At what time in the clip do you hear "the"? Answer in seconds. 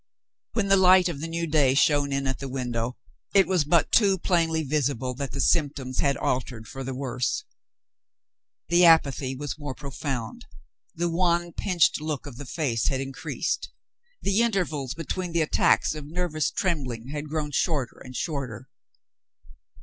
0.67-0.77, 1.21-1.27, 2.39-2.49, 5.31-5.39, 6.83-6.95, 8.69-8.83, 10.95-11.07, 12.37-12.47, 14.23-14.41, 15.33-15.41